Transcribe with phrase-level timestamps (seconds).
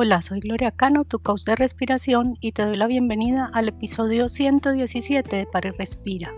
[0.00, 4.28] Hola, soy Gloria Cano, tu coach de respiración y te doy la bienvenida al episodio
[4.28, 6.32] 117 de Pare Respira.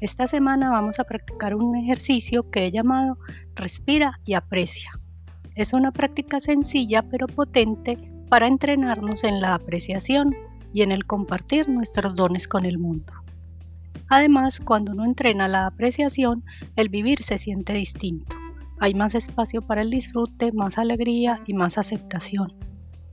[0.00, 3.16] Esta semana vamos a practicar un ejercicio que he llamado
[3.54, 4.90] Respira y Aprecia.
[5.54, 7.96] Es una práctica sencilla pero potente
[8.28, 10.36] para entrenarnos en la apreciación
[10.74, 13.14] y en el compartir nuestros dones con el mundo.
[14.10, 16.44] Además, cuando uno entrena la apreciación,
[16.76, 18.37] el vivir se siente distinto
[18.80, 22.54] hay más espacio para el disfrute, más alegría y más aceptación.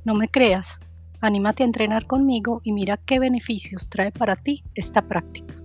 [0.04, 0.80] No me creas,
[1.22, 5.56] anímate a entrenar conmigo y mira qué beneficios trae para ti esta práctica.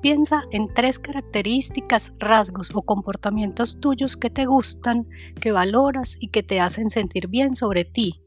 [0.00, 5.08] Piensa en tres características, rasgos o comportamientos tuyos que te gustan,
[5.40, 8.22] que valoras y que te hacen sentir bien sobre ti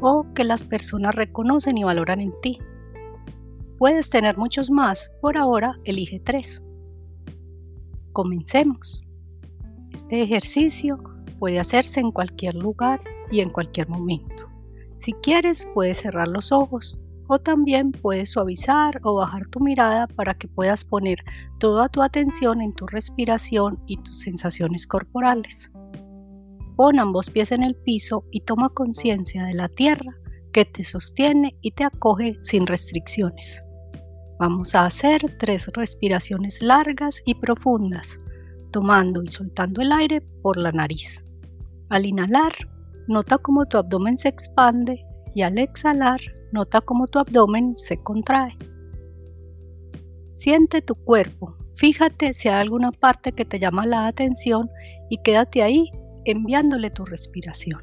[0.00, 2.58] o que las personas reconocen y valoran en ti.
[3.78, 6.64] Puedes tener muchos más, por ahora elige tres.
[8.12, 9.02] Comencemos.
[9.92, 10.98] Este ejercicio
[11.38, 14.50] puede hacerse en cualquier lugar y en cualquier momento.
[14.98, 20.34] Si quieres, puedes cerrar los ojos o también puedes suavizar o bajar tu mirada para
[20.34, 21.18] que puedas poner
[21.58, 25.70] toda tu atención en tu respiración y tus sensaciones corporales.
[26.76, 30.12] Pon ambos pies en el piso y toma conciencia de la tierra
[30.52, 33.64] que te sostiene y te acoge sin restricciones.
[34.40, 38.18] Vamos a hacer tres respiraciones largas y profundas
[38.70, 41.24] tomando y soltando el aire por la nariz.
[41.88, 42.52] Al inhalar,
[43.08, 45.04] nota cómo tu abdomen se expande
[45.34, 46.20] y al exhalar,
[46.52, 48.56] nota cómo tu abdomen se contrae.
[50.32, 54.70] Siente tu cuerpo, fíjate si hay alguna parte que te llama la atención
[55.10, 55.90] y quédate ahí
[56.24, 57.82] enviándole tu respiración.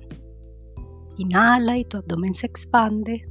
[1.17, 3.27] Inhala y tu abdomen se expande.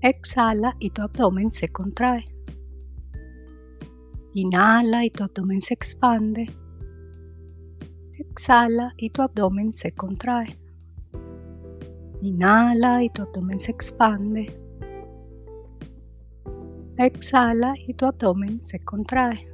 [0.00, 2.33] Exhala y tu abdomen se contrae.
[4.36, 6.50] Inhala y tu abdomen se expande.
[8.18, 10.58] Exhala y tu abdomen se contrae.
[12.20, 14.52] Inhala y tu abdomen se expande.
[16.98, 19.48] Exhala y tu abdomen se contrae.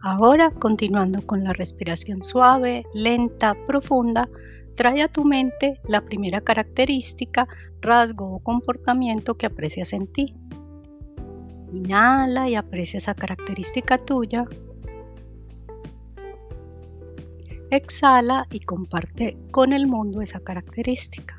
[0.00, 4.30] Ahora, continuando con la respiración suave, lenta, profunda,
[4.76, 7.48] trae a tu mente la primera característica,
[7.82, 10.34] rasgo o comportamiento que aprecias en ti.
[11.74, 14.44] Inhala y aprecia esa característica tuya.
[17.68, 21.36] Exhala y comparte con el mundo esa característica.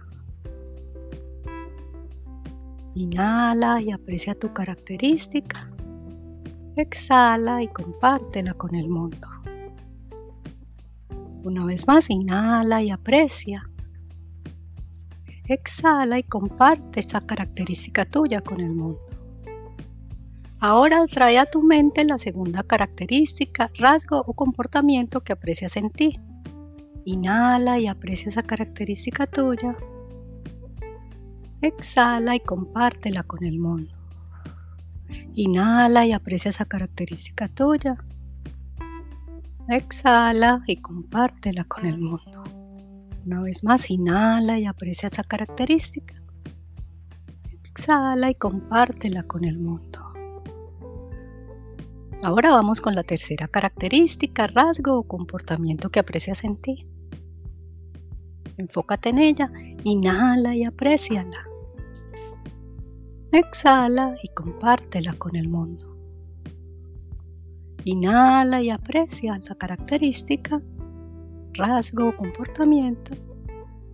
[2.95, 5.71] Inhala y aprecia tu característica.
[6.75, 9.29] Exhala y compártela con el mundo.
[11.45, 13.69] Una vez más, inhala y aprecia.
[15.47, 19.14] Exhala y comparte esa característica tuya con el mundo.
[20.67, 26.19] Ahora trae a tu mente la segunda característica, rasgo o comportamiento que aprecias en ti.
[27.05, 29.77] Inhala y aprecia esa característica tuya.
[31.61, 33.93] Exhala y compártela con el mundo.
[35.35, 37.97] Inhala y aprecia esa característica tuya.
[39.69, 42.43] Exhala y compártela con el mundo.
[43.23, 46.15] Una vez más, inhala y aprecia esa característica.
[47.69, 50.04] Exhala y compártela con el mundo.
[52.25, 56.87] Ahora vamos con la tercera característica, rasgo o comportamiento que aprecias en ti.
[58.57, 59.51] Enfócate en ella,
[59.83, 61.45] inhala y apreciala.
[63.31, 65.95] Exhala y compártela con el mundo.
[67.83, 70.59] Inhala y aprecia la característica,
[71.53, 73.11] rasgo o comportamiento.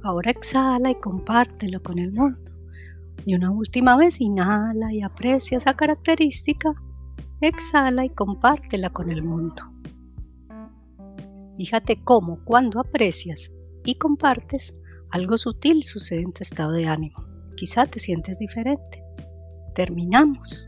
[0.03, 2.50] Ahora exhala y compártelo con el mundo.
[3.25, 6.74] Y una última vez, inhala y aprecia esa característica,
[7.47, 9.63] exhala y compártela con el mundo.
[11.57, 13.52] Fíjate cómo cuando aprecias
[13.84, 14.75] y compartes,
[15.09, 17.24] algo sutil sucede en tu estado de ánimo.
[17.56, 19.03] Quizá te sientes diferente.
[19.75, 20.68] Terminamos.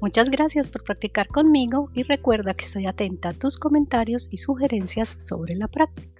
[0.00, 5.16] Muchas gracias por practicar conmigo y recuerda que estoy atenta a tus comentarios y sugerencias
[5.18, 6.19] sobre la práctica.